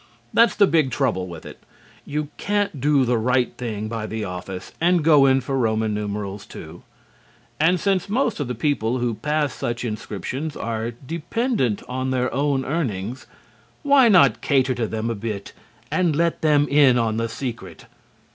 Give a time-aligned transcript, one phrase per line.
[0.33, 1.61] That's the big trouble with it.
[2.07, 6.47] You can't do the right thing by the office and go in for Roman numerals,
[6.47, 6.81] too.
[7.59, 12.65] And since most of the people who pass such inscriptions are dependent on their own
[12.65, 13.27] earnings,
[13.83, 15.53] why not cater to them a bit
[15.91, 17.85] and let them in on the secret?